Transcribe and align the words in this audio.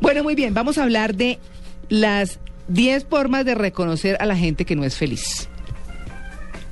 Bueno, 0.00 0.22
muy 0.22 0.34
bien, 0.34 0.54
vamos 0.54 0.78
a 0.78 0.82
hablar 0.82 1.14
de 1.14 1.38
las 1.88 2.38
10 2.68 3.04
formas 3.04 3.44
de 3.44 3.54
reconocer 3.54 4.16
a 4.20 4.26
la 4.26 4.36
gente 4.36 4.64
que 4.64 4.76
no 4.76 4.84
es 4.84 4.96
feliz. 4.96 5.48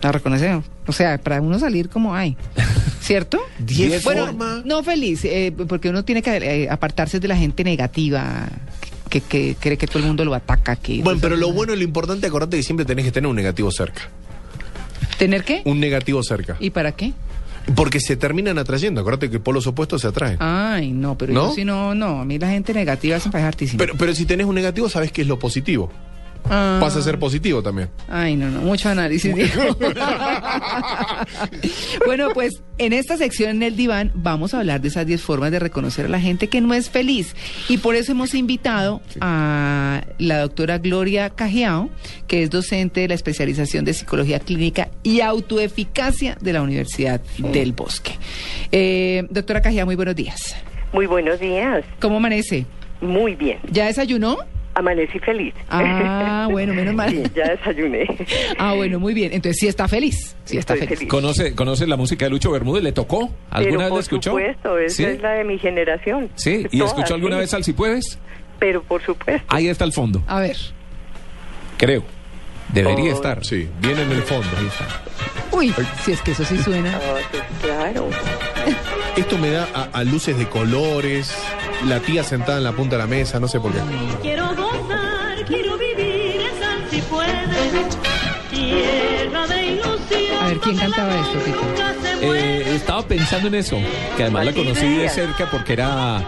La 0.01 0.11
reconocemos. 0.11 0.65
O 0.87 0.93
sea, 0.93 1.19
para 1.19 1.41
uno 1.41 1.59
salir 1.59 1.89
como 1.89 2.15
hay. 2.15 2.37
¿Cierto? 3.01 3.41
Diez 3.59 4.03
bueno, 4.05 4.27
formas. 4.27 4.65
no 4.65 4.83
feliz, 4.83 5.25
eh, 5.25 5.53
porque 5.69 5.91
uno 5.91 6.05
tiene 6.05 6.23
que 6.23 6.37
eh, 6.37 6.71
apartarse 6.71 7.19
de 7.19 7.29
la 7.29 7.37
gente 7.37 7.65
negativa, 7.65 8.49
que, 9.09 9.21
que 9.21 9.57
cree 9.59 9.77
que 9.77 9.87
todo 9.87 9.99
el 9.99 10.05
mundo 10.05 10.25
lo 10.25 10.35
ataca. 10.35 10.77
Que 10.77 11.03
Bueno, 11.03 11.19
pero 11.21 11.37
lo 11.37 11.53
bueno 11.53 11.75
y 11.75 11.77
lo 11.77 11.83
importante, 11.83 12.27
acordate 12.27 12.57
que 12.57 12.63
siempre 12.63 12.87
tenés 12.87 13.05
que 13.05 13.13
tener 13.13 13.29
un 13.29 13.37
negativo 13.37 13.71
cerca. 13.71 14.03
¿Tener 15.19 15.45
qué? 15.45 15.63
Un 15.65 15.81
negativo 15.81 16.23
cerca. 16.23 16.57
¿Y 16.61 16.71
para 16.71 16.93
qué? 16.93 17.13
Porque 17.75 18.01
se 18.01 18.17
terminan 18.17 18.59
atrayendo. 18.59 19.01
Acordate 19.01 19.31
que 19.31 19.41
polos 19.41 19.67
opuestos 19.67 20.03
se 20.03 20.09
atraen. 20.09 20.37
Ay, 20.41 20.91
no, 20.93 21.17
pero 21.17 21.33
¿No? 21.33 21.49
yo 21.49 21.55
si 21.55 21.65
no, 21.65 21.95
no, 21.95 22.21
a 22.21 22.25
mí 22.25 22.39
la 22.39 22.51
gente 22.51 22.75
negativa 22.75 23.19
parece 23.19 23.47
hartísima. 23.47 23.79
Pero, 23.79 23.95
pero 23.97 24.15
si 24.15 24.27
tenés 24.27 24.47
un 24.47 24.55
negativo, 24.55 24.89
sabes 24.89 25.13
qué 25.13 25.23
es 25.23 25.29
lo 25.29 25.39
positivo. 25.39 25.91
Ah. 26.51 26.79
Pasa 26.81 26.99
a 26.99 27.03
ser 27.03 27.19
positivo 27.19 27.63
también. 27.63 27.89
Ay, 28.09 28.37
no, 28.37 28.51
no, 28.51 28.61
mucho 28.61 28.89
análisis. 28.89 29.35
dijo. 29.35 29.61
bueno, 32.07 32.31
pues 32.35 32.63
en 32.79 32.93
esta 32.93 33.17
sección 33.17 33.51
en 33.51 33.63
el 33.63 33.77
diván 33.77 34.13
vamos 34.15 34.55
a 34.55 34.59
hablar 34.59 34.81
de 34.81 34.89
esas 34.89 35.07
10 35.07 35.23
formas 35.23 35.51
de 35.51 35.59
reconocer 35.59 36.07
a 36.07 36.09
la 36.09 36.21
gente 36.21 36.49
que 36.49 36.61
no 36.61 36.75
es 36.75 36.91
feliz. 36.91 37.35
Y 37.69 37.79
por 37.79 37.95
eso 37.95 38.13
hemos 38.13 38.35
invitado 38.35 39.01
a 39.21 40.03
la 40.19 40.41
doctora 40.41 40.79
Gloria 40.79 41.31
Cajiao, 41.31 41.91
que 42.27 42.43
es 42.43 42.51
docente 42.51 43.01
de 43.01 43.09
la 43.09 43.15
especialización 43.15 43.85
de 43.85 43.95
psicología 43.95 44.41
clínica 44.41 44.91
y 45.03 45.21
autoeficacia 45.21 46.37
de 46.41 46.53
la 46.53 46.63
Universidad 46.63 47.21
del 47.39 47.73
Bosque. 47.73 48.13
Eh, 48.71 49.27
doctora 49.31 49.61
Cajiao, 49.63 49.87
muy 49.87 49.97
buenos 49.97 50.17
días. 50.17 50.57
Muy 50.93 51.07
buenos 51.07 51.41
días. 51.41 51.85
¿Cómo 52.01 52.17
amanece? 52.19 52.67
Muy 53.01 53.35
bien. 53.35 53.59
¿Ya 53.71 53.87
desayunó? 53.87 54.37
Amanecí 54.75 55.19
feliz. 55.19 55.55
Ah, 55.69 56.49
bueno, 56.51 56.73
menos 56.75 56.95
mal. 56.95 57.11
Sí, 57.13 57.23
ya 57.35 57.51
desayuné. 57.51 58.07
Ah, 58.59 58.73
bueno, 58.75 58.99
muy 58.99 59.13
bien. 59.13 59.33
Entonces 59.33 59.59
sí 59.61 59.69
está 59.69 59.87
feliz. 59.89 60.35
Sí 60.45 60.57
está 60.57 60.75
feliz. 60.75 60.99
feliz. 60.99 61.09
¿Conoce, 61.11 61.55
¿Conoce 61.55 61.87
la 61.87 61.97
música 61.97 62.25
de 62.25 62.31
Lucho 62.31 62.51
Bermúdez? 62.51 62.83
¿Le 62.83 62.93
tocó? 62.93 63.31
¿Alguna 63.51 63.61
Pero 63.61 63.79
vez 63.79 63.89
por 63.89 63.97
la 63.97 64.01
escuchó? 64.01 64.31
supuesto, 64.31 64.79
esa 64.79 64.97
¿Sí? 64.97 65.05
es 65.05 65.21
la 65.21 65.33
de 65.33 65.45
mi 65.45 65.59
generación. 65.59 66.31
¿Sí? 66.37 66.67
¿Y 66.71 66.79
Todas, 66.79 66.93
escuchó 66.95 67.15
alguna 67.15 67.37
sí. 67.37 67.41
vez 67.41 67.55
al 67.55 67.65
Si 67.65 67.73
Puedes? 67.75 68.19
Pero 68.59 68.83
por 68.83 69.03
supuesto. 69.03 69.45
Ahí 69.49 69.69
está 69.69 69.85
el 69.85 69.93
fondo, 69.93 70.23
A 70.27 70.41
ver. 70.41 70.57
creo. 71.77 72.03
Debería 72.73 73.13
Oh. 73.13 73.17
estar. 73.17 73.45
Sí, 73.45 73.69
viene 73.81 74.03
en 74.03 74.13
el 74.13 74.23
fondo. 74.23 74.47
Ahí 74.59 74.67
está. 74.67 74.87
Uy, 75.55 75.75
si 76.05 76.13
es 76.13 76.23
que 76.23 76.31
eso 76.31 76.45
sí 76.45 76.57
suena. 76.59 76.95
Ah, 76.97 77.17
pues, 77.31 77.43
claro. 77.61 78.09
Esto 79.17 79.37
me 79.37 79.51
da 79.51 79.69
a, 79.75 79.83
a 79.93 80.05
luces 80.05 80.39
de 80.39 80.47
colores, 80.49 81.37
la 81.87 82.01
tía 82.01 82.23
sentada 82.23 82.59
en 82.59 82.65
la 82.65 82.73
punta 82.73 82.97
de 82.97 83.03
la 83.03 83.09
mesa, 83.09 83.41
no 83.41 83.49
sé 83.49 83.61
por 83.61 83.73
qué. 83.73 83.79
Quiero 84.21 84.49
gozar, 84.55 85.45
quiero 85.47 85.77
vivir, 85.79 86.41
esa 86.41 86.91
si 86.91 87.01
puede. 87.03 87.33
Tierra 88.51 89.47
de 89.47 89.67
ilusión. 89.67 90.43
A 90.43 90.47
ver, 90.49 90.59
¿quién 90.59 90.77
cantaba 90.77 91.15
esto. 91.15 91.39
Eh, 92.21 92.75
estaba 92.77 93.03
pensando 93.03 93.49
en 93.49 93.57
eso, 93.57 93.79
que 94.17 94.23
además 94.23 94.47
la 94.47 94.53
conocí 94.53 94.87
de 94.87 95.09
cerca 95.09 95.51
porque 95.51 95.73
era, 95.73 96.23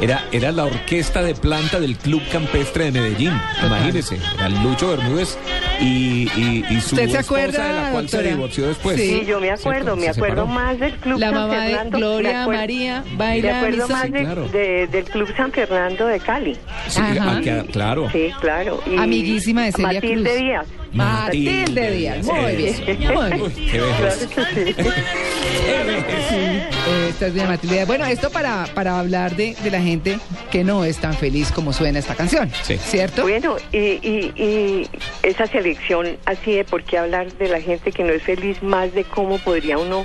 era, 0.00 0.24
era 0.30 0.52
la 0.52 0.64
orquesta 0.64 1.22
de 1.22 1.34
planta 1.34 1.80
del 1.80 1.96
Club 1.96 2.22
Campestre 2.30 2.84
de 2.84 2.92
Medellín. 2.92 3.32
Imagínese, 3.64 4.18
era 4.36 4.48
Lucho 4.48 4.88
Bermúdez 4.88 5.36
y, 5.80 6.28
y, 6.36 6.64
y 6.70 6.80
su 6.80 6.94
¿Usted 6.94 7.08
se 7.08 7.18
esposa 7.18 7.20
acuerda, 7.20 7.64
de 7.68 7.72
la 7.74 7.90
cual 7.90 8.02
doctora? 8.04 8.22
se 8.22 8.28
divorció 8.28 8.66
después. 8.68 9.00
Sí. 9.00 9.08
Sí, 9.20 9.26
yo 9.26 9.40
me 9.40 9.50
acuerdo, 9.50 9.96
¿Cierto? 9.96 9.96
me 9.96 10.08
acuerdo 10.08 10.42
separó. 10.42 10.46
más 10.46 10.78
del 10.78 10.92
Club 10.96 11.18
La 11.18 11.26
San 11.30 11.34
mamá 11.34 11.54
de 11.64 11.68
Fernando. 11.70 11.98
Gloria 11.98 12.30
me 12.30 12.36
acuerdo- 12.38 12.60
María 12.60 13.04
Me 13.10 13.16
baila 13.16 13.56
acuerdo 13.58 13.76
misa. 13.82 13.92
más 13.92 14.06
Sí, 14.06 14.12
de- 14.12 14.20
claro. 14.20 14.48
de- 14.48 14.86
del 14.86 15.04
Club 15.04 15.34
San 15.36 15.52
Fernando 15.52 16.06
de 16.06 16.20
Cali. 16.20 16.56
Sí, 16.88 17.00
Ajá. 17.00 17.36
ah, 17.36 17.40
que- 17.42 17.64
claro. 17.72 18.08
Sí, 18.12 18.30
claro. 18.40 18.82
Y 18.90 18.96
Amiguísima 18.98 19.64
de 19.64 19.72
Celia 19.72 19.92
Matilde 19.94 20.30
Cruz. 20.30 20.40
Díaz. 20.42 20.66
Matilde 20.92 21.90
Díaz. 21.92 22.26
Muy 22.26 22.56
bien. 22.56 22.74
Muy 22.86 22.96
bien. 22.96 23.42
Uy, 23.42 23.50
qué 23.70 23.80
vejez. 23.80 24.28
Claro 24.34 24.50
que 24.54 24.74
sí. 25.40 26.36
Eh, 26.36 27.06
Esta 27.10 27.26
es 27.26 27.34
de 27.34 27.44
Matilde 27.46 27.74
Díaz. 27.76 27.86
Bueno, 27.86 28.06
esto 28.06 28.30
para, 28.30 28.66
para 28.74 28.98
hablar 28.98 29.36
de, 29.36 29.54
de 29.62 29.70
la 29.70 29.80
gente 29.80 30.18
que 30.50 30.64
no 30.64 30.84
es 30.84 30.98
tan 30.98 31.14
feliz 31.14 31.50
como 31.52 31.72
suena 31.72 31.98
esta 31.98 32.14
canción. 32.14 32.50
Sí. 32.62 32.76
¿Cierto? 32.78 33.22
Bueno, 33.22 33.56
y, 33.72 33.76
y, 33.78 34.32
y 34.36 34.88
esa 35.22 35.46
selección 35.46 36.16
así 36.26 36.52
de 36.52 36.64
por 36.64 36.82
qué 36.84 36.98
hablar 36.98 37.32
de 37.34 37.48
la 37.48 37.60
gente 37.60 37.92
que 37.92 38.04
no 38.04 38.12
es 38.12 38.22
feliz, 38.22 38.62
más 38.62 38.92
de 38.94 39.04
cómo 39.04 39.38
podría 39.38 39.78
uno 39.78 40.04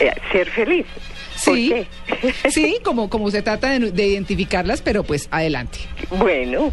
eh, 0.00 0.10
ser 0.32 0.48
feliz. 0.50 0.86
¿Por 1.44 1.54
Sí. 1.54 1.68
qué? 1.68 2.50
Sí, 2.50 2.78
como, 2.82 3.10
como 3.10 3.30
se 3.30 3.42
trata 3.42 3.70
de, 3.70 3.90
de 3.92 4.06
identificarlas, 4.06 4.80
pero 4.82 5.02
pues 5.04 5.28
adelante. 5.30 5.78
bueno, 6.10 6.72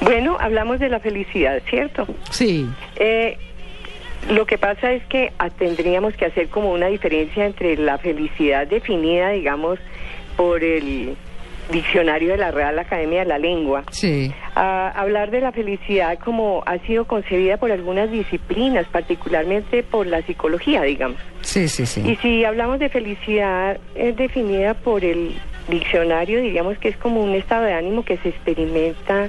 bueno, 0.00 0.36
hablamos 0.38 0.78
de 0.78 0.88
la 0.88 1.00
felicidad, 1.00 1.60
¿cierto? 1.68 2.06
Sí. 2.30 2.68
Eh, 2.96 3.36
lo 4.30 4.46
que 4.46 4.58
pasa 4.58 4.92
es 4.92 5.04
que 5.06 5.32
ah, 5.38 5.48
tendríamos 5.50 6.14
que 6.14 6.26
hacer 6.26 6.48
como 6.48 6.72
una 6.72 6.86
diferencia 6.88 7.46
entre 7.46 7.76
la 7.76 7.98
felicidad 7.98 8.66
definida, 8.66 9.30
digamos, 9.30 9.78
por 10.36 10.62
el 10.62 11.16
diccionario 11.70 12.30
de 12.30 12.38
la 12.38 12.50
Real 12.50 12.78
Academia 12.78 13.20
de 13.20 13.26
la 13.26 13.38
Lengua, 13.38 13.84
Sí. 13.90 14.32
a 14.54 14.88
hablar 14.88 15.30
de 15.30 15.40
la 15.42 15.52
felicidad 15.52 16.18
como 16.18 16.62
ha 16.64 16.78
sido 16.86 17.04
concebida 17.06 17.58
por 17.58 17.70
algunas 17.70 18.10
disciplinas, 18.10 18.86
particularmente 18.86 19.82
por 19.82 20.06
la 20.06 20.22
psicología, 20.22 20.82
digamos. 20.82 21.18
Sí, 21.42 21.68
sí, 21.68 21.82
Y 21.82 21.86
sí. 21.86 22.18
si 22.22 22.44
hablamos 22.44 22.78
de 22.78 22.88
felicidad 22.88 23.78
es 23.94 24.16
definida 24.16 24.74
por 24.74 25.04
el 25.04 25.34
diccionario, 25.68 26.40
diríamos 26.40 26.78
que 26.78 26.88
es 26.88 26.96
como 26.96 27.20
un 27.22 27.34
estado 27.34 27.64
de 27.64 27.74
ánimo 27.74 28.02
que 28.02 28.16
se 28.18 28.30
experimenta 28.30 29.28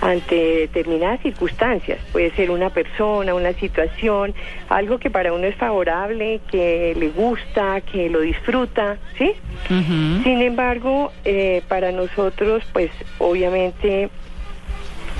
ante 0.00 0.34
determinadas 0.34 1.20
circunstancias. 1.20 1.98
Puede 2.12 2.30
ser 2.32 2.50
una 2.50 2.70
persona, 2.70 3.34
una 3.34 3.52
situación, 3.52 4.34
algo 4.68 4.98
que 4.98 5.10
para 5.10 5.32
uno 5.32 5.46
es 5.46 5.56
favorable, 5.56 6.40
que 6.50 6.94
le 6.98 7.08
gusta, 7.10 7.80
que 7.82 8.08
lo 8.08 8.20
disfruta, 8.20 8.96
¿sí? 9.18 9.32
Sin 9.68 10.42
embargo, 10.42 11.12
eh, 11.24 11.62
para 11.68 11.92
nosotros, 11.92 12.64
pues 12.72 12.90
obviamente 13.18 14.08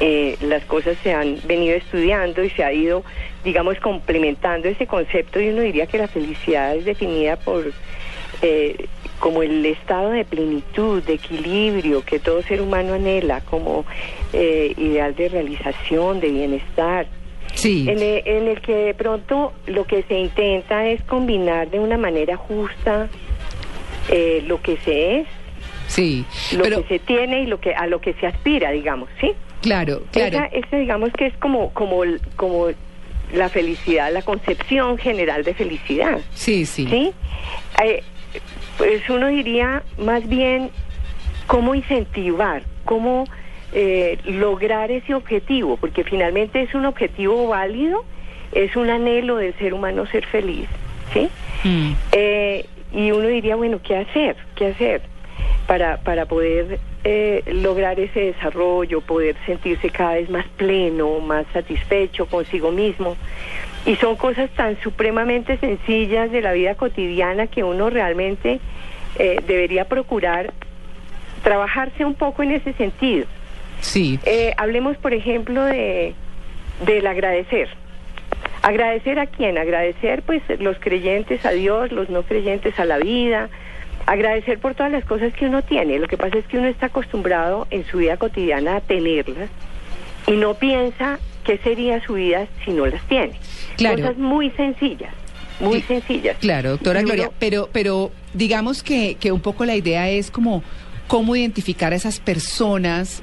eh, 0.01 0.37
las 0.41 0.65
cosas 0.65 0.97
se 1.03 1.13
han 1.13 1.37
venido 1.45 1.77
estudiando 1.77 2.43
y 2.43 2.49
se 2.51 2.65
ha 2.65 2.73
ido, 2.73 3.05
digamos, 3.45 3.79
complementando 3.81 4.69
ese 4.69 4.87
concepto 4.87 5.41
y 5.41 5.51
uno 5.51 5.61
diría 5.61 5.87
que 5.87 5.99
la 5.99 6.09
felicidad 6.09 6.75
es 6.75 6.87
definida 6.87 7.37
por 7.37 7.71
eh, 8.43 8.87
como 9.19 9.43
el 9.43 9.65
estado 9.67 10.11
de 10.11 10.25
plenitud, 10.25 11.03
de 11.03 11.15
equilibrio 11.15 12.03
que 12.05 12.19
todo 12.19 12.43
ser 12.43 12.63
humano 12.63 12.95
anhela, 12.95 13.41
como 13.43 13.85
eh, 14.33 14.73
ideal 14.79 15.15
de 15.15 15.29
realización, 15.29 16.21
de 16.21 16.29
bienestar, 16.31 17.07
Sí. 17.55 17.87
en 17.89 17.99
el, 18.01 18.23
en 18.25 18.49
el 18.49 18.61
que 18.61 18.73
de 18.75 18.95
pronto 18.95 19.53
lo 19.67 19.85
que 19.85 20.05
se 20.05 20.15
intenta 20.19 20.87
es 20.87 21.03
combinar 21.03 21.69
de 21.69 21.81
una 21.81 21.99
manera 21.99 22.37
justa 22.37 23.09
eh, 24.09 24.43
lo 24.47 24.63
que 24.63 24.77
se 24.79 25.21
es, 25.21 25.27
Sí. 25.89 26.25
lo 26.57 26.63
Pero, 26.63 26.83
que 26.83 26.99
se 26.99 27.05
tiene 27.05 27.43
y 27.43 27.47
lo 27.47 27.61
que 27.61 27.75
a 27.75 27.87
lo 27.89 28.01
que 28.01 28.15
se 28.15 28.27
aspira, 28.29 28.71
digamos, 28.71 29.09
¿sí? 29.21 29.33
claro, 29.61 30.03
claro. 30.13 30.37
Esa, 30.39 30.47
esa, 30.47 30.77
digamos 30.79 31.11
que 31.13 31.27
es 31.27 31.37
como 31.39 31.73
como 31.75 32.03
como 32.37 32.69
la 33.35 33.49
felicidad, 33.49 34.13
la 34.13 34.23
concepción 34.23 34.97
general 34.99 35.43
de 35.45 35.53
felicidad, 35.55 36.19
Sí, 36.33 36.65
sí. 36.67 36.87
¿sí? 36.89 37.13
Eh, 37.85 38.03
pues 38.81 39.07
uno 39.11 39.27
diría 39.27 39.83
más 39.99 40.27
bien 40.27 40.71
cómo 41.47 41.75
incentivar, 41.75 42.63
cómo 42.87 43.27
eh, 43.75 44.17
lograr 44.25 44.91
ese 44.91 45.13
objetivo, 45.13 45.77
porque 45.77 46.03
finalmente 46.03 46.63
es 46.63 46.75
un 46.75 46.87
objetivo 46.87 47.47
válido, 47.47 48.07
es 48.53 48.75
un 48.77 48.89
anhelo 48.89 49.37
del 49.37 49.53
ser 49.59 49.75
humano 49.75 50.07
ser 50.07 50.25
feliz, 50.25 50.67
¿sí? 51.13 51.29
Mm. 51.63 51.93
Eh, 52.13 52.65
y 52.95 53.11
uno 53.11 53.29
diría, 53.29 53.55
bueno, 53.55 53.81
¿qué 53.83 53.99
hacer? 53.99 54.37
¿Qué 54.55 54.69
hacer 54.69 55.03
para, 55.67 55.99
para 55.99 56.25
poder 56.25 56.81
eh, 57.05 57.43
lograr 57.53 58.01
ese 58.01 58.33
desarrollo, 58.33 59.03
poder 59.03 59.37
sentirse 59.45 59.91
cada 59.91 60.15
vez 60.15 60.31
más 60.31 60.47
pleno, 60.57 61.21
más 61.21 61.45
satisfecho 61.53 62.25
consigo 62.25 62.71
mismo? 62.71 63.15
Y 63.87 63.97
son 63.97 64.17
cosas 64.17 64.51
tan 64.51 64.79
supremamente 64.83 65.57
sencillas 65.59 66.31
de 66.31 66.43
la 66.43 66.53
vida 66.53 66.75
cotidiana 66.75 67.47
que 67.47 67.65
uno 67.65 67.89
realmente 67.89 68.61
eh, 69.19 69.41
debería 69.47 69.87
procurar 69.87 70.53
trabajarse 71.43 72.05
un 72.05 72.15
poco 72.15 72.43
en 72.43 72.53
ese 72.53 72.73
sentido. 72.75 73.27
Sí. 73.81 74.21
Eh, 74.25 74.53
hablemos, 74.59 74.97
por 74.99 75.15
ejemplo, 75.15 75.65
de 75.65 76.15
del 76.85 77.07
agradecer. 77.07 77.69
¿Agradecer 78.63 79.19
a 79.19 79.27
quién? 79.27 79.59
Agradecer, 79.59 80.23
pues, 80.23 80.43
los 80.61 80.79
creyentes 80.79 81.45
a 81.45 81.51
Dios, 81.51 81.93
los 81.93 82.11
no 82.11 82.23
creyentes 82.23 82.79
a 82.79 82.85
la 82.85 82.99
vida. 82.99 83.49
Agradecer 84.07 84.59
por 84.59 84.75
todas 84.75 84.93
las 84.93 85.05
cosas 85.05 85.33
que 85.35 85.47
uno 85.47 85.63
tiene. 85.63 85.99
Lo 85.99 86.09
que 86.09 86.17
pasa 86.17 86.39
es 86.39 86.47
que 86.47 86.59
uno 86.59 86.69
está 86.69 86.87
acostumbrado 86.87 87.67
en 87.71 87.85
su 87.87 87.99
vida 87.99 88.17
cotidiana 88.17 88.77
a 88.77 88.81
tenerlas 88.81 89.51
y 90.27 90.33
no 90.33 90.55
piensa 90.55 91.19
qué 91.45 91.59
sería 91.59 92.05
su 92.05 92.15
vida 92.15 92.47
si 92.65 92.73
no 92.73 92.87
las 92.87 93.03
tiene. 93.09 93.33
Claro. 93.77 93.97
Cosas 93.97 94.19
muy 94.19 94.51
sencillas, 94.51 95.13
muy 95.61 95.83
sencillas. 95.83 96.37
Claro, 96.39 96.71
doctora 96.71 97.03
Gloria, 97.03 97.31
pero, 97.39 97.69
pero 97.73 98.11
digamos 98.35 98.83
que, 98.83 99.17
que 99.19 99.33
un 99.33 99.41
poco 99.41 99.65
la 99.65 99.77
idea 99.77 100.09
es 100.09 100.31
como 100.31 100.63
cómo 101.07 101.35
identificar 101.35 101.93
a 101.93 101.97
esas 101.97 102.21
personas 102.21 103.23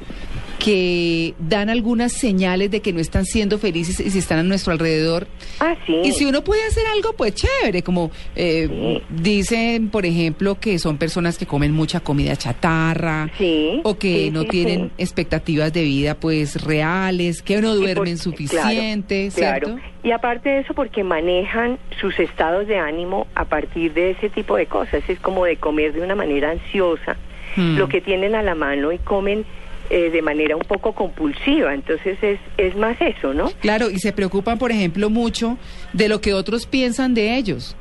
que 0.60 1.34
dan 1.40 1.70
algunas 1.70 2.12
señales 2.14 2.72
de 2.72 2.82
que 2.82 2.92
no 2.94 3.00
están 3.00 3.26
siendo 3.26 3.58
felices 3.60 4.00
y 4.00 4.10
si 4.10 4.20
están 4.20 4.40
a 4.40 4.44
nuestro 4.44 4.74
alrededor. 4.74 5.28
Ah, 5.60 5.76
sí. 5.86 5.96
Y 6.04 6.12
si 6.14 6.26
uno 6.26 6.44
puede 6.44 6.66
hacer 6.66 6.84
algo, 6.96 7.14
pues 7.14 7.36
chévere, 7.36 7.84
como 7.84 8.12
eh, 8.36 8.68
Sí. 8.70 9.04
dicen, 9.22 9.90
por 9.90 10.06
ejemplo, 10.06 10.60
que 10.60 10.80
son 10.80 10.98
personas 10.98 11.38
que 11.38 11.46
comen 11.46 11.72
mucha 11.72 12.00
comida 12.00 12.36
chatarra 12.36 13.30
Sí, 13.38 13.82
o 13.84 13.98
que 13.98 14.26
sí, 14.26 14.32
no 14.32 14.46
tienen 14.46 14.92
expectativas 14.98 15.72
de 15.74 15.84
vida 15.84 16.16
pues 16.16 16.62
reales, 16.64 17.42
que 17.42 17.62
no 17.62 17.76
duermen 17.76 18.16
por- 18.16 18.18
suficiente, 18.18 19.30
claro, 19.34 19.66
¿cierto? 19.66 19.76
claro. 19.76 19.98
Y 20.04 20.12
aparte 20.12 20.50
de 20.50 20.60
eso, 20.60 20.74
porque 20.74 21.04
manejan 21.04 21.78
sus 22.00 22.18
estados 22.20 22.68
de 22.68 22.78
ánimo 22.78 23.28
a 23.36 23.46
partir 23.46 23.94
de 23.94 24.12
ese 24.12 24.30
tipo 24.30 24.56
de 24.56 24.66
cosas. 24.66 25.04
Es 25.08 25.20
como 25.20 25.46
de 25.46 25.58
comer 25.58 25.94
de 25.94 26.02
una 26.02 26.16
manera 26.16 26.52
ansiosa, 26.52 27.18
Hmm. 27.56 27.78
lo 27.78 27.88
que 27.90 28.02
tienen 28.02 28.36
a 28.36 28.44
la 28.44 28.54
mano 28.56 28.92
y 28.92 29.00
comen 29.00 29.46
eh, 29.90 30.10
de 30.10 30.22
manera 30.22 30.56
un 30.56 30.64
poco 30.64 30.94
compulsiva. 30.94 31.74
Entonces 31.74 32.18
es, 32.22 32.40
es 32.58 32.76
más 32.76 33.00
eso, 33.02 33.34
¿no? 33.34 33.50
Claro, 33.62 33.90
y 33.90 34.00
se 34.00 34.12
preocupan, 34.12 34.58
por 34.58 34.72
ejemplo, 34.72 35.10
mucho 35.10 35.58
de 35.94 36.10
lo 36.10 36.22
que 36.22 36.34
otros 36.34 36.66
piensan 36.66 37.14
de 37.14 37.38
ellos. 37.38 37.76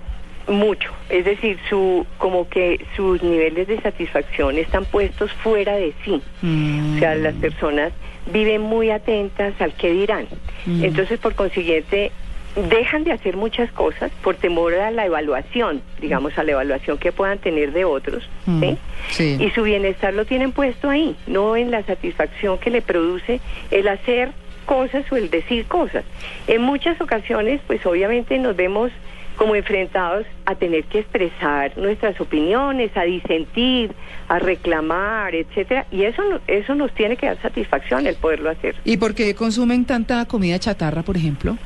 Mucho. 0.49 0.93
Es 1.09 1.25
decir, 1.25 1.59
su 1.69 2.07
como 2.19 2.49
que 2.49 2.85
sus 2.95 3.21
niveles 3.23 3.67
de 3.67 3.81
satisfacción 3.81 4.57
están 4.59 4.85
puestos 4.85 5.33
fuera 5.43 5.75
de 5.75 5.93
sí. 6.05 6.23
Mm. 6.43 6.97
O 6.97 6.99
sea, 7.01 7.17
las 7.17 7.35
personas 7.35 7.93
viven 8.33 8.61
muy 8.61 8.91
atentas 8.91 9.55
al 9.61 9.73
que 9.75 9.91
dirán. 9.91 10.27
Mm. 10.67 10.85
Entonces, 10.85 11.19
por 11.19 11.35
consiguiente, 11.35 12.13
dejan 12.57 13.05
de 13.05 13.13
hacer 13.13 13.37
muchas 13.37 13.71
cosas 13.73 14.11
por 14.23 14.37
temor 14.37 14.75
a 14.75 14.91
la 14.91 15.07
evaluación, 15.07 15.83
digamos, 16.01 16.37
a 16.39 16.43
la 16.43 16.53
evaluación 16.53 16.99
que 16.99 17.13
puedan 17.13 17.39
tener 17.39 17.73
de 17.73 17.85
otros. 17.85 18.29
Mm. 18.47 18.61
¿sí? 18.61 18.79
Sí. 19.11 19.37
Y 19.41 19.51
su 19.51 19.63
bienestar 19.63 20.15
lo 20.15 20.25
tienen 20.25 20.53
puesto 20.53 20.89
ahí, 20.89 21.17
no 21.27 21.57
en 21.57 21.71
la 21.71 21.83
satisfacción 21.85 22.59
que 22.59 22.71
le 22.71 22.83
produce 22.83 23.41
el 23.71 23.89
hacer 23.89 24.31
cosas 24.65 25.05
o 25.13 25.17
el 25.17 25.31
decir 25.31 25.67
cosas. 25.67 26.05
En 26.47 26.63
muchas 26.63 27.01
ocasiones, 27.01 27.61
pues 27.67 27.85
obviamente 27.87 28.39
nos 28.39 28.57
vemos 28.57 28.91
como 29.37 29.55
enfrentados 29.55 30.27
a 30.47 30.55
tener 30.55 30.85
que 30.85 31.01
expresar 31.01 31.77
nuestras 31.77 32.19
opiniones, 32.21 32.91
a 32.97 33.03
disentir, 33.03 33.93
a 34.29 34.39
reclamar, 34.39 35.35
etcétera, 35.35 35.87
y 35.93 36.05
eso 36.05 36.23
eso 36.47 36.75
nos 36.75 36.93
tiene 36.93 37.17
que 37.17 37.27
dar 37.27 37.41
satisfacción 37.43 38.07
el 38.07 38.17
poderlo 38.17 38.51
hacer. 38.51 38.75
¿Y 38.85 38.97
por 38.97 39.15
qué 39.15 39.35
consumen 39.35 39.85
tanta 39.85 40.25
comida 40.25 40.59
chatarra, 40.59 41.03
por 41.03 41.17
ejemplo? 41.17 41.59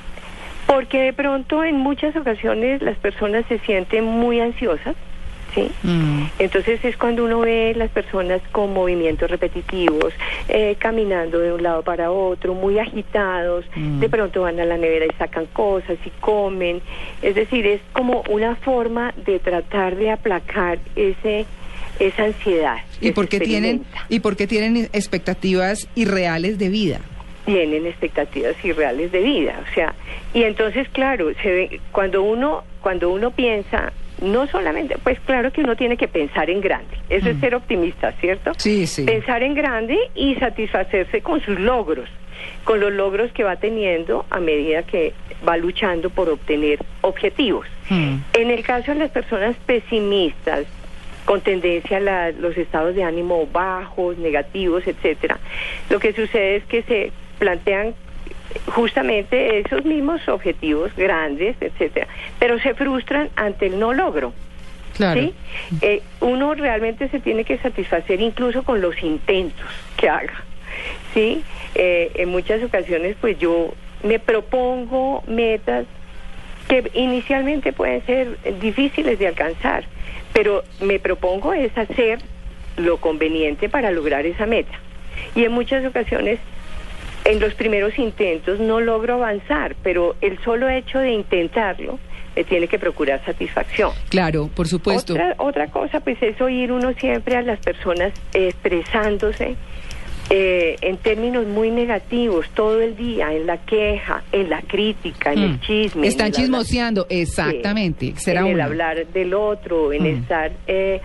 Porque 0.71 1.01
de 1.01 1.13
pronto 1.13 1.65
en 1.65 1.77
muchas 1.79 2.15
ocasiones 2.15 2.81
las 2.81 2.97
personas 2.99 3.45
se 3.49 3.59
sienten 3.59 4.05
muy 4.05 4.39
ansiosas, 4.39 4.95
¿sí? 5.53 5.69
Mm. 5.83 6.27
Entonces 6.39 6.85
es 6.85 6.97
cuando 6.97 7.25
uno 7.25 7.41
ve 7.41 7.73
las 7.75 7.91
personas 7.91 8.41
con 8.53 8.73
movimientos 8.73 9.29
repetitivos, 9.29 10.15
eh, 10.49 10.77
caminando 10.79 11.41
de 11.41 11.53
un 11.53 11.65
lado 11.65 11.83
para 11.83 12.13
otro, 12.13 12.55
muy 12.55 12.79
agitados, 12.79 13.65
Mm. 13.75 13.99
de 13.99 14.09
pronto 14.09 14.43
van 14.43 14.61
a 14.61 14.65
la 14.65 14.77
nevera 14.77 15.07
y 15.07 15.19
sacan 15.19 15.47
cosas 15.47 15.99
y 16.07 16.11
comen. 16.21 16.81
Es 17.21 17.35
decir, 17.35 17.67
es 17.67 17.81
como 17.93 18.23
una 18.31 18.55
forma 18.55 19.13
de 19.27 19.41
tratar 19.41 19.97
de 19.97 20.13
aplacar 20.13 20.79
ese 20.95 21.47
esa 21.99 22.25
ansiedad. 22.25 22.77
¿Y 23.01 23.09
que 23.09 23.13
por 23.13 23.25
se 23.25 23.31
qué 23.31 23.41
tienen 23.41 23.85
y 24.09 24.21
por 24.21 24.37
qué 24.37 24.47
tienen 24.47 24.89
expectativas 24.93 25.89
irreales 25.97 26.59
de 26.59 26.69
vida? 26.71 27.01
Tienen 27.55 27.85
expectativas 27.87 28.55
irreales 28.65 29.11
de 29.11 29.21
vida, 29.21 29.61
o 29.69 29.75
sea, 29.75 29.93
y 30.33 30.45
entonces 30.45 30.89
claro, 30.91 31.33
se 31.43 31.51
ve 31.53 31.81
cuando 31.91 32.23
uno 32.23 32.63
cuando 32.81 33.11
uno 33.11 33.31
piensa 33.33 33.93
no 34.23 34.47
solamente, 34.47 34.97
pues 35.03 35.19
claro 35.21 35.51
que 35.53 35.63
uno 35.63 35.75
tiene 35.77 35.97
que 35.97 36.07
pensar 36.07 36.49
en 36.49 36.61
grande, 36.61 36.97
eso 37.09 37.29
es 37.29 37.37
Mm. 37.37 37.41
ser 37.41 37.55
optimista, 37.57 38.13
¿cierto? 38.21 38.53
Sí, 38.59 38.87
sí. 38.87 39.05
Pensar 39.05 39.43
en 39.43 39.55
grande 39.55 39.99
y 40.15 40.35
satisfacerse 40.37 41.23
con 41.23 41.41
sus 41.41 41.59
logros, 41.59 42.09
con 42.65 42.79
los 42.81 42.93
logros 42.93 43.33
que 43.33 43.43
va 43.45 43.57
teniendo 43.57 44.25
a 44.31 44.39
medida 44.39 44.83
que 44.85 45.13
va 45.47 45.57
luchando 45.57 46.09
por 46.11 46.29
obtener 46.29 46.79
objetivos. 47.01 47.67
Mm. 47.89 48.17
En 48.35 48.51
el 48.51 48.63
caso 48.63 48.93
de 48.93 48.99
las 49.01 49.11
personas 49.11 49.57
pesimistas, 49.67 50.67
con 51.25 51.41
tendencia 51.43 51.97
a 51.99 52.01
la- 52.01 52.31
los 52.33 52.57
estados 52.57 52.95
de 52.95 53.05
ánimo 53.05 53.47
bajos, 53.47 54.17
negativos, 54.19 54.87
etcétera, 54.87 55.39
lo 55.89 55.99
que 55.99 56.13
sucede 56.13 56.57
es 56.57 56.65
que 56.65 56.83
se 56.83 57.13
plantean 57.41 57.95
justamente 58.67 59.59
esos 59.59 59.85
mismos 59.85 60.27
objetivos 60.29 60.95
grandes, 60.97 61.57
etcétera, 61.61 62.07
pero 62.39 62.61
se 62.61 62.75
frustran 62.75 63.31
ante 63.35 63.67
el 63.67 63.81
no 63.81 63.93
logro. 63.93 64.33
Claro. 64.97 65.21
¿sí? 65.21 65.35
Eh, 65.81 66.03
uno 66.21 66.55
realmente 66.55 67.09
se 67.09 67.21
tiene 67.21 67.45
que 67.45 67.59
satisfacer 67.59 68.21
incluso 68.21 68.63
con 68.63 68.81
los 68.81 69.03
intentos 69.03 69.67
que 69.97 70.09
haga. 70.09 70.45
¿sí? 71.15 71.43
Eh, 71.75 72.13
en 72.15 72.29
muchas 72.29 72.63
ocasiones, 72.63 73.17
pues 73.21 73.39
yo 73.39 73.73
me 74.03 74.19
propongo 74.19 75.23
metas 75.27 75.87
que 76.69 76.91
inicialmente 76.95 77.73
pueden 77.73 78.05
ser 78.07 78.37
difíciles 78.61 79.19
de 79.19 79.27
alcanzar, 79.27 79.85
pero 80.33 80.63
me 80.81 80.99
propongo 80.99 81.53
es 81.53 81.77
hacer 81.77 82.21
lo 82.77 82.99
conveniente 82.99 83.69
para 83.69 83.91
lograr 83.91 84.27
esa 84.27 84.47
meta. 84.47 84.79
Y 85.35 85.45
en 85.45 85.53
muchas 85.53 85.85
ocasiones, 85.85 86.39
en 87.31 87.41
los 87.41 87.55
primeros 87.55 87.99
intentos 87.99 88.59
no 88.61 88.81
logro 88.81 89.15
avanzar, 89.15 89.77
pero 89.83 90.17
el 90.21 90.39
solo 90.45 90.69
hecho 90.69 90.99
de 90.99 91.13
intentarlo 91.13 91.99
me 92.37 92.45
tiene 92.45 92.69
que 92.69 92.79
procurar 92.79 93.25
satisfacción. 93.25 93.91
Claro, 94.09 94.49
por 94.55 94.67
supuesto. 94.69 95.13
Otra, 95.15 95.35
otra 95.39 95.67
cosa, 95.69 96.01
pues 96.01 96.23
es 96.23 96.41
oír 96.41 96.71
uno 96.73 96.93
siempre 96.95 97.37
a 97.37 97.43
las 97.43 97.59
personas 97.61 98.13
expresándose 98.35 99.57
eh, 100.33 100.77
en 100.81 100.97
términos 100.99 101.45
muy 101.49 101.71
negativos 101.73 102.49
todo 102.55 102.81
el 102.81 102.97
día, 102.97 103.33
en 103.35 103.47
la 103.49 103.57
queja, 103.59 104.23
en 104.31 104.49
la 104.49 104.63
crítica, 104.63 105.33
en 105.33 105.41
Mm. 105.41 105.45
el 105.45 105.61
chisme. 105.61 106.03
en 106.03 106.09
Están 106.09 106.27
hablar- 106.27 106.41
chismoseando, 106.41 107.07
exactamente. 107.11 108.13
Será 108.17 108.43
en 108.43 108.47
el 108.49 108.61
hablar 108.61 109.07
del 109.09 109.35
otro, 109.35 109.93
en 109.93 110.05
Mm. 110.05 110.07
estar, 110.23 110.53
eh, 110.69 111.01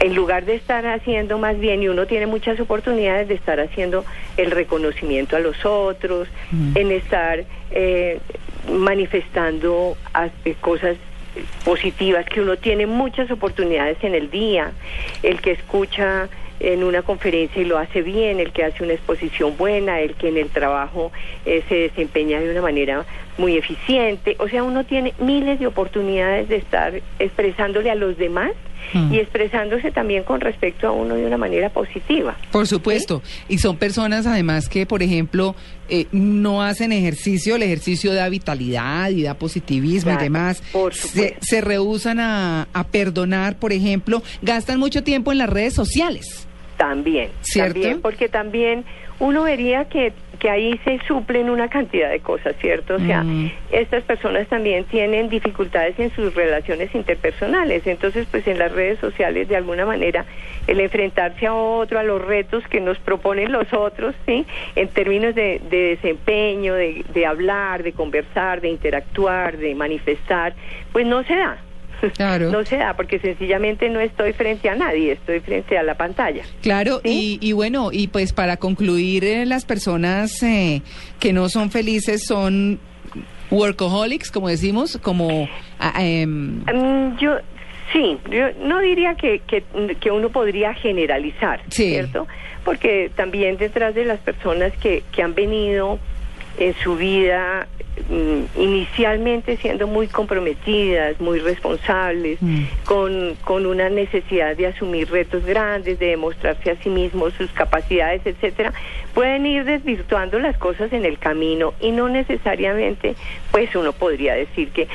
en 0.00 0.14
lugar 0.14 0.44
de 0.44 0.54
estar 0.54 0.86
haciendo 0.86 1.38
más 1.38 1.58
bien, 1.58 1.82
y 1.82 1.88
uno 1.88 2.06
tiene 2.06 2.26
muchas 2.26 2.60
oportunidades 2.60 3.28
de 3.28 3.34
estar 3.34 3.58
haciendo 3.60 4.04
el 4.36 4.50
reconocimiento 4.50 5.36
a 5.36 5.40
los 5.40 5.64
otros, 5.64 6.28
Mm. 6.50 6.76
en 6.76 6.92
estar 6.92 7.44
eh, 7.70 8.18
manifestando 8.70 9.96
eh, 10.44 10.54
cosas 10.60 10.96
positivas, 11.64 12.26
que 12.26 12.40
uno 12.40 12.56
tiene 12.56 12.86
muchas 12.86 13.30
oportunidades 13.30 13.96
en 14.02 14.14
el 14.14 14.30
día, 14.30 14.72
el 15.22 15.40
que 15.40 15.52
escucha 15.52 16.28
en 16.60 16.84
una 16.84 17.02
conferencia 17.02 17.60
y 17.60 17.64
lo 17.64 17.78
hace 17.78 18.02
bien, 18.02 18.38
el 18.38 18.52
que 18.52 18.64
hace 18.64 18.84
una 18.84 18.92
exposición 18.92 19.56
buena, 19.56 20.00
el 20.00 20.14
que 20.14 20.28
en 20.28 20.36
el 20.36 20.48
trabajo 20.50 21.10
eh, 21.46 21.62
se 21.68 21.74
desempeña 21.74 22.38
de 22.40 22.50
una 22.50 22.62
manera 22.62 23.04
muy 23.38 23.56
eficiente. 23.56 24.36
O 24.38 24.48
sea, 24.48 24.62
uno 24.62 24.84
tiene 24.84 25.14
miles 25.18 25.58
de 25.58 25.66
oportunidades 25.66 26.48
de 26.48 26.56
estar 26.56 26.92
expresándole 27.18 27.90
a 27.90 27.94
los 27.94 28.16
demás 28.18 28.52
Mm. 28.94 29.12
y 29.12 29.18
expresándose 29.18 29.92
también 29.92 30.24
con 30.24 30.40
respecto 30.40 30.88
a 30.88 30.90
uno 30.90 31.14
de 31.14 31.24
una 31.26 31.36
manera 31.36 31.68
positiva. 31.68 32.36
Por 32.50 32.66
supuesto. 32.66 33.22
Y 33.48 33.58
son 33.58 33.76
personas 33.76 34.26
además 34.26 34.68
que, 34.68 34.86
por 34.86 35.02
ejemplo, 35.02 35.54
eh, 35.88 36.06
no 36.12 36.62
hacen 36.62 36.90
ejercicio, 36.90 37.56
el 37.56 37.62
ejercicio 37.62 38.12
da 38.14 38.28
vitalidad 38.28 39.10
y 39.10 39.22
da 39.22 39.34
positivismo 39.34 40.10
Claro, 40.12 40.20
y 40.20 40.24
demás. 40.24 40.62
por 40.72 40.94
se, 40.94 41.36
se 41.40 41.60
rehusan 41.60 42.20
a, 42.20 42.68
a 42.72 42.84
perdonar, 42.84 43.58
por 43.58 43.72
ejemplo, 43.72 44.22
gastan 44.42 44.80
mucho 44.80 45.02
tiempo 45.04 45.30
en 45.30 45.38
las 45.38 45.50
redes 45.50 45.74
sociales. 45.74 46.48
También, 46.80 47.28
¿Cierto? 47.42 47.74
también, 47.74 48.00
porque 48.00 48.28
también 48.30 48.84
uno 49.18 49.42
vería 49.42 49.84
que, 49.84 50.14
que 50.38 50.48
ahí 50.48 50.80
se 50.82 50.98
suplen 51.06 51.50
una 51.50 51.68
cantidad 51.68 52.08
de 52.08 52.20
cosas, 52.20 52.56
¿cierto? 52.58 52.94
O 52.94 52.98
sea, 53.00 53.22
Mm. 53.22 53.50
estas 53.70 54.02
personas 54.04 54.48
también 54.48 54.84
tienen 54.84 55.28
dificultades 55.28 55.98
en 55.98 56.10
sus 56.14 56.34
relaciones 56.34 56.94
interpersonales, 56.94 57.86
entonces 57.86 58.26
pues 58.30 58.46
en 58.48 58.58
las 58.58 58.72
redes 58.72 58.98
sociales 58.98 59.46
de 59.48 59.56
alguna 59.56 59.84
manera 59.84 60.24
el 60.66 60.80
enfrentarse 60.80 61.46
a 61.46 61.52
otro, 61.52 61.98
a 61.98 62.02
los 62.02 62.24
retos 62.24 62.66
que 62.68 62.80
nos 62.80 62.96
proponen 62.98 63.52
los 63.52 63.70
otros, 63.74 64.14
¿sí? 64.24 64.46
En 64.74 64.88
términos 64.88 65.34
de, 65.34 65.60
de 65.70 65.96
desempeño, 65.96 66.72
de, 66.72 67.04
de 67.12 67.26
hablar, 67.26 67.82
de 67.82 67.92
conversar, 67.92 68.62
de 68.62 68.68
interactuar, 68.70 69.58
de 69.58 69.74
manifestar, 69.74 70.54
pues 70.92 71.04
no 71.04 71.22
se 71.24 71.36
da. 71.36 71.58
Claro. 72.16 72.50
No 72.52 72.64
se 72.64 72.76
da 72.76 72.94
porque 72.94 73.18
sencillamente 73.18 73.88
no 73.90 74.00
estoy 74.00 74.32
frente 74.32 74.68
a 74.68 74.74
nadie, 74.74 75.12
estoy 75.12 75.40
frente 75.40 75.76
a 75.78 75.82
la 75.82 75.94
pantalla. 75.96 76.42
Claro, 76.62 77.00
¿Sí? 77.04 77.38
y, 77.40 77.48
y 77.48 77.52
bueno, 77.52 77.90
y 77.92 78.08
pues 78.08 78.32
para 78.32 78.56
concluir, 78.56 79.24
eh, 79.24 79.46
las 79.46 79.64
personas 79.64 80.42
eh, 80.42 80.82
que 81.18 81.32
no 81.32 81.48
son 81.48 81.70
felices 81.70 82.24
son 82.26 82.78
workaholics, 83.50 84.30
como 84.30 84.48
decimos, 84.48 84.98
como... 85.02 85.48
ah, 85.78 85.92
em, 85.98 86.60
Mm, 86.72 87.16
yo 87.18 87.36
sí, 87.92 88.16
yo 88.30 88.46
no 88.62 88.78
diría 88.80 89.14
que, 89.16 89.40
que, 89.40 89.64
que 90.00 90.10
uno 90.10 90.30
podría 90.30 90.74
generalizar, 90.74 91.60
Sí. 91.68 91.90
¿cierto? 91.90 92.28
Porque 92.64 93.10
también 93.16 93.56
detrás 93.56 93.94
de 93.94 94.04
las 94.04 94.20
personas 94.20 94.72
que, 94.80 95.02
que 95.12 95.22
han 95.22 95.34
venido 95.34 95.98
en 96.60 96.74
su 96.74 96.94
vida 96.96 97.66
mm, 98.08 98.60
inicialmente 98.60 99.56
siendo 99.56 99.86
muy 99.86 100.06
comprometidas, 100.06 101.20
muy 101.20 101.38
responsables, 101.38 102.40
Mm. 102.40 102.62
con, 102.84 103.36
con 103.44 103.66
una 103.66 103.88
necesidad 103.88 104.56
de 104.56 104.68
asumir 104.68 105.10
retos 105.10 105.44
grandes, 105.44 105.98
de 105.98 106.06
demostrarse 106.08 106.70
a 106.70 106.76
sí 106.82 106.88
mismos 106.88 107.32
sus 107.34 107.50
capacidades, 107.50 108.22
etcétera, 108.24 108.72
pueden 109.14 109.44
ir 109.46 109.64
desvirtuando 109.64 110.38
las 110.38 110.56
cosas 110.56 110.92
en 110.92 111.04
el 111.04 111.18
camino 111.18 111.74
y 111.80 111.90
no 111.92 112.08
necesariamente, 112.08 113.14
pues 113.50 113.74
uno 113.74 113.92
podría 113.92 114.34
decir 114.34 114.70
que, 114.70 114.86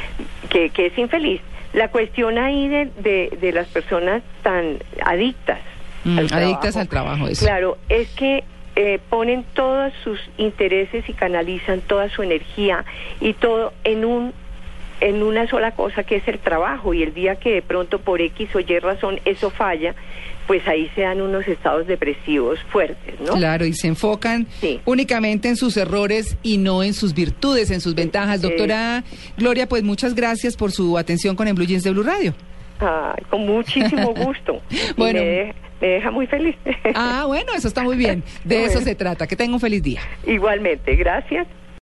que, 0.50 0.70
que 0.70 0.88
es 0.88 0.98
infeliz. 0.98 1.42
La 1.74 1.90
cuestión 1.90 2.38
ahí 2.38 2.68
de, 2.70 2.90
de, 3.00 3.38
de 3.42 3.52
las 3.52 3.68
personas 3.68 4.22
tan 4.44 4.78
adictas 5.04 5.60
Mm, 6.08 6.20
al 6.20 6.26
adictas 6.34 6.76
trabajo, 6.76 6.80
al 6.80 6.88
trabajo, 6.88 7.28
eso. 7.28 7.46
Claro, 7.46 7.78
es 7.90 8.08
que 8.10 8.44
eh, 8.76 9.00
ponen 9.10 9.46
todos 9.54 9.94
sus 10.04 10.20
intereses 10.38 11.08
y 11.08 11.14
canalizan 11.14 11.82
toda 11.82 12.10
su 12.10 12.24
energía 12.24 12.84
y 13.22 13.34
todo 13.34 13.74
en 13.84 14.06
un 14.06 14.34
en 15.02 15.24
una 15.24 15.46
sola 15.50 15.72
cosa 15.72 16.04
que 16.04 16.16
es 16.16 16.28
el 16.28 16.40
trabajo 16.40 16.94
y 16.94 17.04
el 17.04 17.14
día 17.14 17.36
que 17.36 17.52
de 17.52 17.62
pronto 17.62 18.00
por 18.00 18.22
X 18.22 18.50
o 18.56 18.62
Y 18.62 18.80
razón 18.80 19.20
eso 19.26 19.50
falla, 19.50 19.94
pues 20.48 20.66
ahí 20.70 20.90
se 20.96 21.02
dan 21.02 21.20
unos 21.22 21.46
estados 21.50 21.86
depresivos 21.86 22.60
fuertes, 22.70 23.20
¿no? 23.20 23.34
Claro, 23.34 23.66
y 23.66 23.74
se 23.74 23.88
enfocan 23.88 24.48
Sí. 24.62 24.80
únicamente 24.86 25.50
en 25.50 25.58
sus 25.58 25.76
errores 25.76 26.38
y 26.44 26.58
no 26.58 26.82
en 26.82 26.94
sus 26.94 27.14
virtudes, 27.14 27.72
en 27.72 27.82
sus 27.82 27.94
ventajas. 27.94 28.40
Eh. 28.40 28.48
Doctora 28.48 29.04
Gloria, 29.38 29.68
pues 29.68 29.84
muchas 29.84 30.16
gracias 30.16 30.56
por 30.56 30.72
su 30.72 30.98
atención 30.98 31.36
con 31.36 31.50
el 31.50 31.56
Blue 31.56 31.66
Jeans 31.66 31.84
de 31.84 31.92
Blue 31.92 32.04
Radio. 32.04 32.34
Con 33.30 33.46
muchísimo 33.46 34.14
gusto. 34.14 34.62
Bueno. 34.98 35.20
me, 35.22 35.54
me 35.82 35.88
deja 35.88 36.12
muy 36.12 36.28
feliz. 36.28 36.56
Ah, 36.94 37.26
bueno, 37.28 37.54
eso 37.56 37.68
está 37.68 37.84
muy 37.84 37.98
bien. 37.98 38.24
De 38.44 38.66
eso 38.66 38.82
se 38.82 38.96
trata. 38.96 39.28
Que 39.28 39.36
tenga 39.36 39.54
un 39.54 39.60
feliz 39.60 39.84
día. 39.84 40.02
Igualmente, 40.26 40.96
gracias. 40.96 41.48